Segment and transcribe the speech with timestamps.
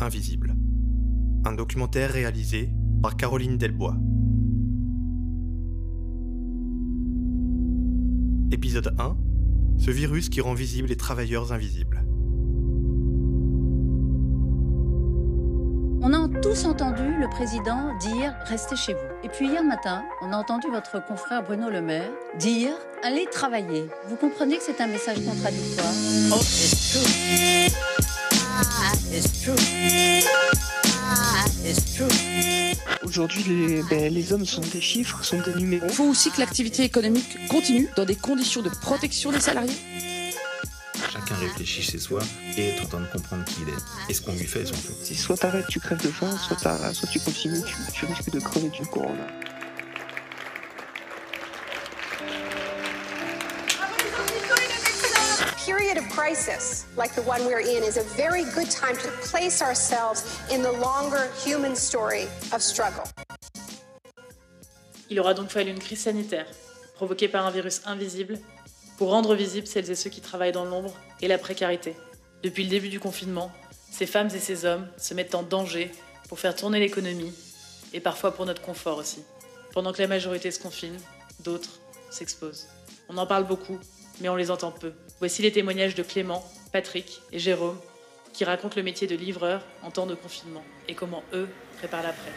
[0.00, 0.54] invisibles.
[1.44, 2.70] Un documentaire réalisé
[3.02, 3.96] par Caroline Delbois.
[8.50, 9.16] Épisode 1
[9.78, 12.04] Ce virus qui rend visibles les travailleurs invisibles.
[16.00, 19.00] On a tous entendu le président dire restez chez vous.
[19.24, 22.72] Et puis hier matin, on a entendu votre confrère Bruno Le Maire dire
[23.02, 23.88] allez travailler.
[24.08, 25.92] Vous comprenez que c'est un message contradictoire
[26.32, 26.40] Oh,
[33.04, 35.86] Aujourd'hui, les, ben, les hommes sont des chiffres, sont des numéros.
[35.88, 39.76] Il faut aussi que l'activité économique continue dans des conditions de protection des salariés.
[41.12, 42.20] Chacun réfléchit chez soi
[42.56, 44.92] et est en train de comprendre qui il est et ce qu'on lui fait surtout.
[45.02, 46.56] Si soit t'arrêtes, tu crèves de faim, soit,
[47.10, 49.26] tu continues, tu, tu risques de crever du corona.
[56.96, 60.72] Like the one we're in is a very good time to place ourselves in the
[60.72, 63.04] longer human story of struggle.
[65.08, 66.46] Il aura donc fallu une crise sanitaire,
[66.96, 68.38] provoquée par un virus invisible,
[68.98, 71.96] pour rendre visibles celles et ceux qui travaillent dans l'ombre et la précarité.
[72.42, 73.50] Depuis le début du confinement,
[73.90, 75.90] ces femmes et ces hommes se mettent en danger
[76.28, 77.32] pour faire tourner l'économie
[77.94, 79.22] et parfois pour notre confort aussi.
[79.72, 80.96] Pendant que la majorité se confine,
[81.40, 82.66] d'autres s'exposent.
[83.08, 83.78] On en parle beaucoup,
[84.20, 84.92] mais on les entend peu.
[85.18, 87.78] Voici les témoignages de Clément, Patrick et Jérôme
[88.32, 92.30] qui racontent le métier de livreur en temps de confinement et comment eux préparent l'après.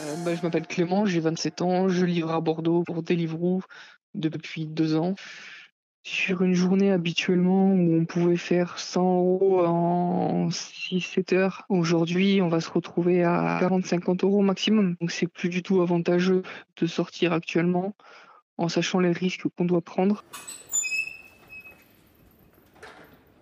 [0.00, 3.60] Euh, bah, je m'appelle Clément, j'ai 27 ans, je livre à Bordeaux pour Deliveroo
[4.14, 5.14] depuis deux ans.
[6.02, 12.48] Sur une journée habituellement où on pouvait faire 100 euros en 6-7 heures, aujourd'hui on
[12.48, 14.96] va se retrouver à 40-50 euros maximum.
[15.00, 16.42] Donc c'est plus du tout avantageux
[16.78, 17.94] de sortir actuellement
[18.60, 20.22] en sachant les risques qu'on doit prendre.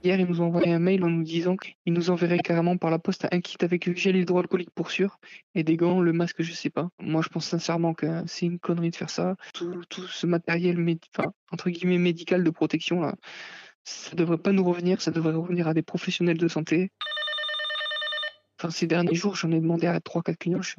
[0.04, 2.90] Hier, ils nous ont envoyé un mail en nous disant qu'ils nous enverraient carrément par
[2.90, 5.18] la poste un kit avec gel hydroalcoolique pour sûr
[5.56, 6.88] et des gants, le masque, je sais pas.
[7.00, 9.34] Moi, je pense sincèrement que c'est une connerie de faire ça.
[9.54, 10.78] Tout, ce matériel,
[11.12, 13.16] enfin, entre guillemets, médical de protection, là,
[13.82, 16.92] ça devrait pas nous revenir, ça devrait revenir à des professionnels de santé.
[18.60, 20.74] Enfin, ces derniers jours, j'en ai demandé à 3-4 clients, je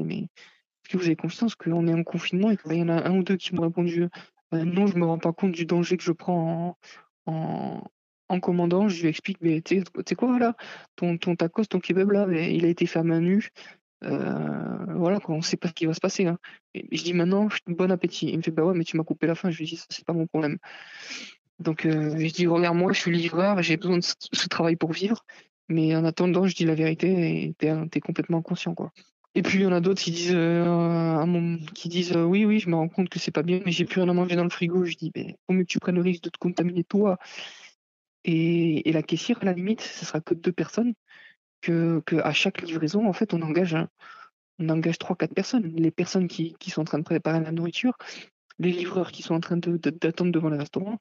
[0.89, 3.23] que vous avez conscience qu'on est en confinement et qu'il y en a un ou
[3.23, 4.09] deux qui m'ont répondu
[4.53, 6.77] euh, non, je me rends pas compte du danger que je prends
[7.25, 7.83] en,
[8.29, 10.55] en, commandant, je lui explique, mais tu sais quoi là,
[10.95, 13.49] ton, ton tacos, ton kebab là, il a été fait à main nue.
[14.03, 16.25] Euh, voilà, quoi, on sait pas ce qui va se passer.
[16.25, 16.39] Hein.
[16.73, 18.27] Et je dis maintenant, bon appétit.
[18.29, 19.49] Il me fait, bah ouais, mais tu m'as coupé la faim.
[19.51, 20.57] Je lui dis, ça, c'est pas mon problème.
[21.59, 24.93] Donc, euh, je dis, regarde, moi, je suis livreur, j'ai besoin de ce, travail pour
[24.93, 25.25] vivre.
[25.67, 28.91] Mais en attendant, je dis la vérité et t'es, t'es complètement conscient, quoi.
[29.35, 32.59] Et puis, il y en a d'autres qui disent, euh, qui disent euh, oui, oui,
[32.59, 34.43] je me rends compte que c'est pas bien, mais j'ai plus rien à manger dans
[34.43, 34.85] le frigo.
[34.85, 37.17] Je dis, mais faut mieux que tu prennes le risque de te contaminer toi
[38.23, 40.93] et, et la caissière, à la limite, ce sera que deux personnes.
[41.61, 43.89] Que, que à chaque livraison, en fait, on engage un-
[44.59, 45.73] on engage trois, quatre personnes.
[45.75, 47.97] Les personnes qui, qui sont en train de préparer la nourriture,
[48.59, 50.99] les livreurs qui sont en train de- de- d'attendre devant le restaurant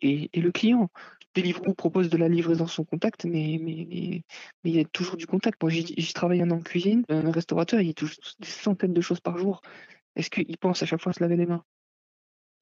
[0.00, 0.90] et, et le client.
[1.38, 3.86] Deliveroo propose de la livraison sans contact, mais mais
[4.64, 5.62] mais il y a toujours du contact.
[5.62, 9.20] Moi, j'y travaille un an en cuisine, un restaurateur, il toujours des centaines de choses
[9.20, 9.60] par jour.
[10.16, 11.62] Est-ce qu'il pense à chaque fois à se laver les mains?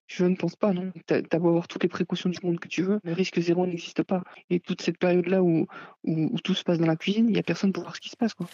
[0.08, 0.92] Je ne pense pas, non.
[1.06, 4.02] T'as beau avoir toutes les précautions du monde que tu veux, le risque zéro n'existe
[4.02, 4.22] pas.
[4.50, 5.66] Et toute cette période-là où
[6.44, 8.16] tout se passe dans la cuisine, il n'y a personne pour voir ce qui se
[8.16, 8.46] passe, quoi.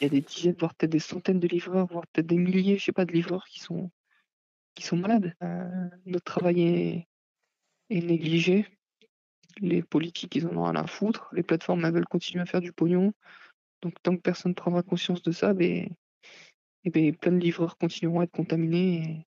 [0.00, 2.78] Il y a des dizaines, voire peut-être des centaines de livreurs, voire peut-être des milliers,
[2.78, 3.90] je sais pas, de livreurs qui sont
[4.74, 5.34] qui sont malades.
[5.42, 7.08] Euh, notre travail est,
[7.92, 8.66] est négligé.
[9.60, 11.28] Les politiques, ils en ont rien à foutre.
[11.32, 13.12] Les plateformes, elles veulent continuer à faire du pognon.
[13.82, 15.88] Donc, tant que personne ne prendra conscience de ça, ben,
[16.84, 19.02] eh ben, plein de livreurs continueront à être contaminés.
[19.02, 19.26] et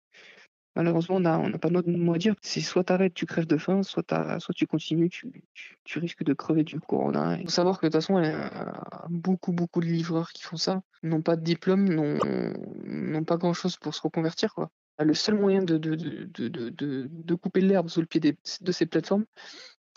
[0.76, 2.34] malheureusement, on n'a on n'a pas notre mot à dire.
[2.42, 4.04] C'est soit t'arrêtes, tu crèves de faim, soit,
[4.38, 5.44] soit tu continues, tu,
[5.84, 7.36] tu, risques de crever du corona.
[7.38, 10.42] Il faut savoir que de toute façon, il y a beaucoup, beaucoup de livreurs qui
[10.42, 12.18] font ça, n'ont pas de diplôme, n'ont
[12.84, 14.54] n'ont pas grand-chose pour se reconvertir.
[14.54, 14.70] Quoi.
[14.98, 16.68] Le seul moyen de, de, de,
[17.08, 19.24] de, couper l'herbe sous le pied de ces plateformes,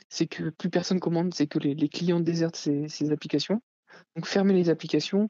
[0.09, 3.61] c'est que plus personne commande, c'est que les, clients désertent ces, ces applications.
[4.15, 5.29] Donc fermer les applications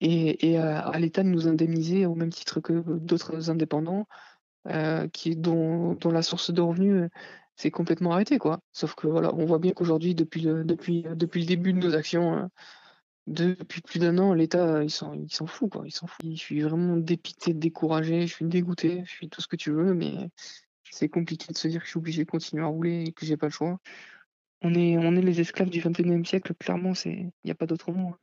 [0.00, 4.06] et, et à, à l'État de nous indemniser au même titre que d'autres indépendants
[4.68, 7.08] euh, qui, dont, dont la source de revenus euh,
[7.54, 8.38] s'est complètement arrêtée.
[8.38, 8.60] Quoi.
[8.72, 11.94] Sauf que voilà, on voit bien qu'aujourd'hui, depuis le, depuis, depuis le début de nos
[11.94, 12.46] actions, euh,
[13.26, 15.70] depuis plus d'un an, l'État, il s'en, il s'en fout.
[15.70, 15.84] Quoi.
[15.86, 16.24] Il s'en fout.
[16.24, 19.94] Je suis vraiment dépité, découragé, je suis dégoûté, je suis tout ce que tu veux,
[19.94, 20.30] mais
[20.90, 23.26] c'est compliqué de se dire que je suis obligé de continuer à rouler et que
[23.26, 23.78] j'ai pas le choix.
[24.62, 27.92] On est, on est les esclaves du 21e siècle, clairement, il n'y a pas d'autre
[27.92, 28.10] mot.
[28.10, 28.18] hein.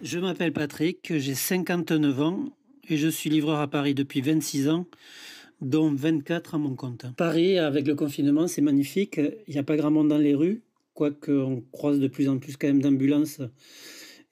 [0.00, 2.44] Je m'appelle Patrick, j'ai 59 ans
[2.88, 4.86] et je suis livreur à Paris depuis 26 ans
[5.60, 7.06] dont 24 à mon compte.
[7.16, 9.20] Paris, avec le confinement, c'est magnifique.
[9.46, 10.62] Il n'y a pas grand monde dans les rues,
[10.94, 13.40] quoique on croise de plus en plus quand même d'ambulances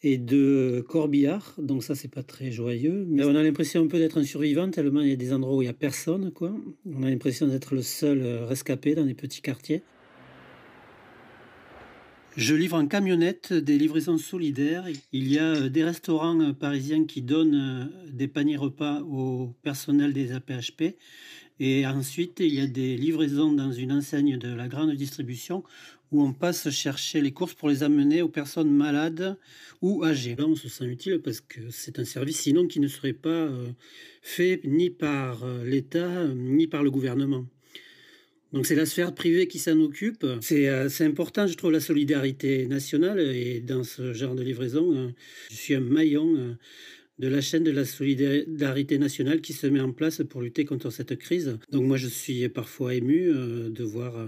[0.03, 1.55] et de corbillards.
[1.59, 3.07] Donc ça, c'est pas très joyeux.
[3.09, 5.57] Mais on a l'impression un peu d'être un survivant, tellement il y a des endroits
[5.57, 6.31] où il n'y a personne.
[6.33, 6.55] Quoi.
[6.85, 9.83] On a l'impression d'être le seul rescapé dans des petits quartiers.
[12.37, 14.85] Je livre en camionnette des livraisons solidaires.
[15.11, 20.97] Il y a des restaurants parisiens qui donnent des paniers repas au personnel des APHP.
[21.61, 25.65] Et ensuite, il y a des livraisons dans une enseigne de la grande distribution
[26.13, 29.39] où on passe chercher les courses pour les amener aux personnes malades
[29.81, 30.37] ou âgées.
[30.37, 33.49] Là, on se sent utile parce que c'est un service sinon qui ne serait pas
[34.21, 37.47] fait ni par l'État ni par le gouvernement.
[38.57, 40.25] Donc c'est la sphère privée qui s'en occupe.
[40.41, 43.21] C'est important, je trouve, la solidarité nationale.
[43.21, 45.13] Et dans ce genre de livraison,
[45.51, 46.57] je suis un maillon
[47.19, 50.89] de la chaîne de la solidarité nationale qui se met en place pour lutter contre
[50.89, 51.59] cette crise.
[51.71, 54.27] Donc moi, je suis parfois ému de voir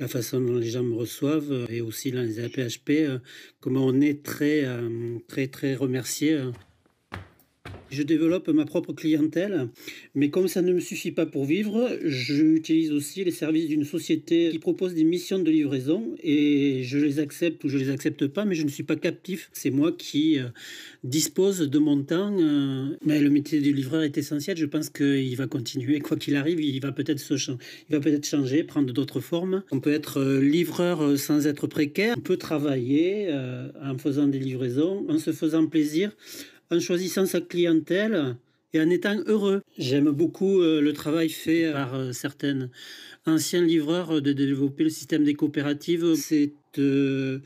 [0.00, 3.20] la façon dont les gens me reçoivent et aussi dans les APHP,
[3.60, 4.66] comment on est très,
[5.28, 6.40] très, très remercié
[7.90, 9.68] je développe ma propre clientèle,
[10.14, 14.50] mais comme ça ne me suffit pas pour vivre, j'utilise aussi les services d'une société
[14.50, 18.44] qui propose des missions de livraison et je les accepte ou je les accepte pas,
[18.44, 19.50] mais je ne suis pas captif.
[19.52, 20.48] C'est moi qui euh,
[21.04, 22.36] dispose de mon temps.
[22.38, 24.56] Euh, mais le métier du livreur est essentiel.
[24.56, 28.26] Je pense qu'il va continuer, quoi qu'il arrive, il va peut-être se, il va peut-être
[28.26, 29.62] changer, prendre d'autres formes.
[29.70, 32.14] On peut être euh, livreur sans être précaire.
[32.18, 33.28] On peut travailler
[33.82, 36.12] en faisant des livraisons, en se faisant plaisir
[36.70, 38.36] en choisissant sa clientèle
[38.72, 39.62] et en étant heureux.
[39.78, 42.70] J'aime beaucoup euh, le travail fait par euh, certains
[43.26, 46.14] anciens livreurs de développer le système des coopératives.
[46.14, 47.38] C'est euh,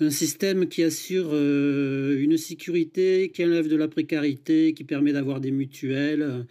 [0.00, 5.50] un système qui assure une sécurité, qui enlève de la précarité, qui permet d'avoir des
[5.50, 6.44] mutuelles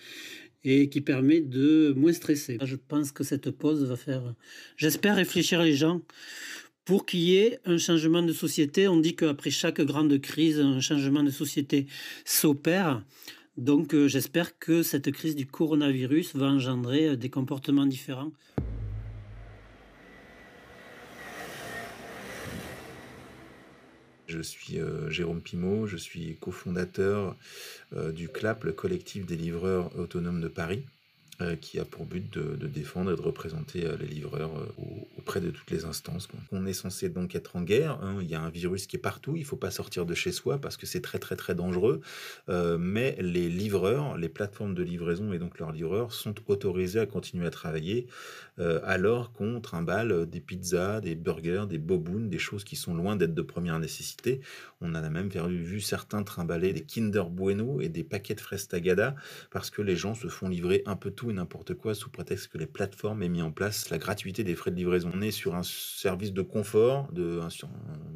[0.64, 2.58] et qui permet de moins stresser.
[2.64, 4.34] Je pense que cette pause va faire,
[4.78, 6.02] j'espère, réfléchir les gens
[6.86, 8.88] pour qu'il y ait un changement de société.
[8.88, 11.88] On dit qu'après chaque grande crise, un changement de société
[12.24, 13.02] s'opère.
[13.58, 18.32] Donc euh, j'espère que cette crise du coronavirus va engendrer euh, des comportements différents.
[24.28, 27.36] Je suis euh, Jérôme Pimot, je suis cofondateur
[28.14, 30.84] du CLAP, le collectif des livreurs autonomes de Paris.
[31.42, 34.86] Euh, qui a pour but de, défendre et de représenter euh, les livreurs euh,
[35.18, 36.30] auprès de toutes les instances.
[36.54, 38.20] On est censé donc être en guerre, hein.
[38.22, 40.32] il y a un virus qui est partout, il ne faut pas sortir de chez
[40.32, 42.00] soi parce que c'est très très très dangereux,
[42.48, 47.48] mais les livreurs, les plateformes de livraison et donc leurs livreurs sont autorisés à continuer
[47.48, 48.08] à travailler
[48.58, 53.34] alors qu'on trimballe des pizzas, des burgers, des bobounes, des choses qui sont loin d'être
[53.34, 54.42] de première nécessité.
[54.82, 59.16] On a même vu certains trimballer des Kinder Bueno et des paquets de fraises Tagada
[59.52, 62.48] parce que les gens se font livrer un peu tout et n'importe quoi sous prétexte
[62.48, 65.12] que les plateformes aient mis en place la gratuité des frais de livraison.
[65.14, 67.40] On est sur un service de confort, de,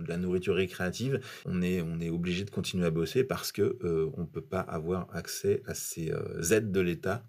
[0.07, 1.19] la nourriture récréative.
[1.45, 4.61] On est, on est obligé de continuer à bosser parce que euh, on peut pas
[4.61, 7.23] avoir accès à ces euh, aides de l'État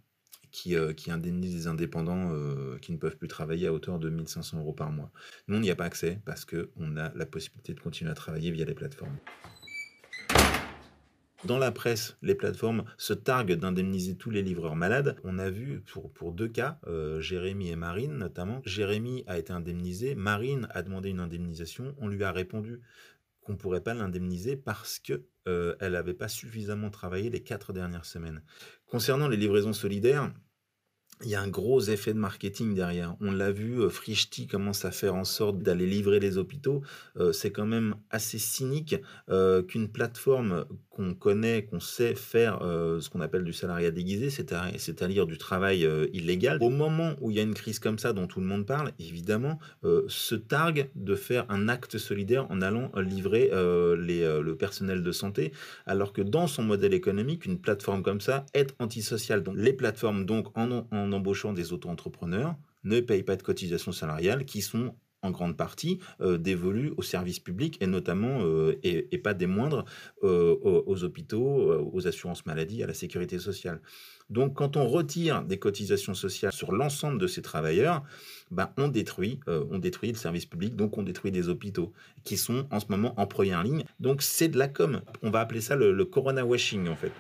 [0.51, 2.33] qui, euh, qui, indemnisent les indépendants
[2.81, 5.13] qui ne peuvent plus travailler à hauteur de 1500 euros par mois.
[5.49, 8.51] Nous, on n'y a pas accès parce qu'on a la possibilité de continuer à travailler
[8.51, 9.17] via les plateformes.
[11.45, 15.17] Dans la presse, les plateformes se targuent d'indemniser tous les livreurs malades.
[15.25, 15.83] On a vu
[16.15, 18.61] pour, deux cas, euh, Jérémy et Marine notamment.
[18.67, 21.95] Jérémy a été indemnisé, Marine a demandé une indemnisation.
[21.99, 22.81] On lui a répondu
[23.41, 28.05] qu'on ne pourrait pas l'indemniser parce que euh, n'avait pas suffisamment travaillé les quatre dernières
[28.05, 28.43] semaines.
[28.87, 30.31] Concernant les livraisons solidaires,
[31.23, 33.17] il y a un gros effet de marketing derrière.
[33.21, 36.83] On l'a vu, euh, Frischti commence à faire en sorte d'aller livrer les hôpitaux.
[37.19, 38.97] Euh, c'est quand même assez cynique
[39.29, 45.27] euh, qu'une plateforme qu'on connaît, qu'on sait faire ce qu'on appelle du salariat déguisé, c'est-à-dire
[45.27, 48.41] du travail illégal, au moment où il y a une crise comme ça dont tout
[48.41, 49.59] le monde parle, évidemment,
[50.09, 55.53] se targue de faire un acte solidaire en allant livrer le personnel de santé,
[55.87, 59.43] alors que dans son modèle économique, une plateforme comme ça est antisociale.
[59.43, 64.45] Donc les plateformes, donc, en, en embauchant des auto-entrepreneurs, ne payent pas de cotisations salariales
[64.45, 69.35] qui sont en grande partie euh, dévolues aux services publics et notamment, euh, et, pas
[69.35, 69.85] des moindres,
[70.23, 73.81] euh, aux, hôpitaux, aux assurances maladie, à la sécurité sociale.
[74.31, 78.03] Donc quand on retire des cotisations sociales sur l'ensemble de ces travailleurs,
[78.51, 81.93] ben, on, détruit, on détruit le service public, donc on détruit des hôpitaux
[82.25, 83.85] qui sont en ce moment en première ligne.
[83.99, 85.03] Donc c'est de la com.
[85.23, 87.13] On va appeler ça le, le corona washing en fait.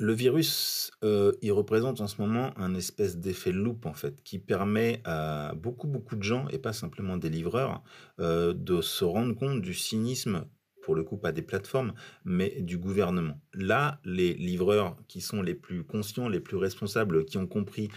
[0.00, 4.38] Le virus, euh, il représente en ce moment un espèce d'effet loop en fait, qui
[4.38, 7.82] permet à beaucoup beaucoup de gens, et pas simplement des livreurs,
[8.20, 10.44] euh, de se rendre compte du cynisme
[10.82, 13.40] pour le coup pas des plateformes, mais du gouvernement.
[13.52, 17.88] Là, les livreurs qui sont les plus conscients, les plus responsables, qui ont compris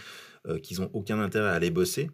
[0.48, 2.10] euh, qu'ils n'ont aucun intérêt à aller bosser,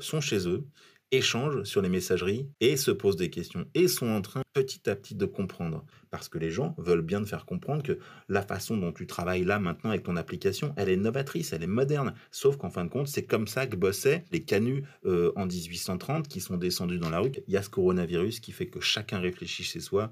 [0.00, 0.66] sont chez eux
[1.10, 4.96] échangent sur les messageries et se posent des questions et sont en train petit à
[4.96, 5.84] petit de comprendre.
[6.10, 9.44] Parce que les gens veulent bien te faire comprendre que la façon dont tu travailles
[9.44, 12.14] là maintenant avec ton application, elle est novatrice, elle est moderne.
[12.30, 16.28] Sauf qu'en fin de compte, c'est comme ça que bossaient les canuts euh, en 1830
[16.28, 17.32] qui sont descendus dans la rue.
[17.46, 20.10] Il y a ce coronavirus qui fait que chacun réfléchit chez soi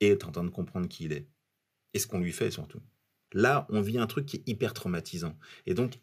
[0.00, 1.28] et est en train de comprendre qui il est.
[1.94, 2.80] Et ce qu'on lui fait surtout.
[3.32, 5.36] Là, on vit un truc qui est hyper traumatisant.
[5.66, 6.00] Et donc,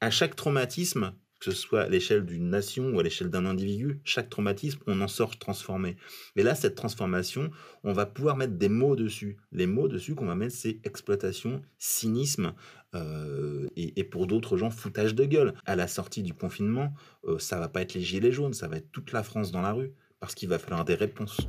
[0.00, 4.00] à chaque traumatisme, que ce soit à l'échelle d'une nation ou à l'échelle d'un individu,
[4.04, 5.96] chaque traumatisme, on en sort transformé.
[6.36, 7.50] Mais là, cette transformation,
[7.84, 9.36] on va pouvoir mettre des mots dessus.
[9.52, 12.54] Les mots dessus qu'on va mettre, c'est exploitation, cynisme,
[12.94, 15.54] euh, et, pour d'autres gens, foutage de gueule.
[15.66, 18.76] À la sortie du confinement, euh, ça va pas être les gilets jaunes, ça va
[18.76, 21.48] être toute la France dans la rue, parce qu'il va falloir des réponses.